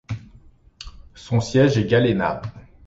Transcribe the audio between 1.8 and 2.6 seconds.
Galena.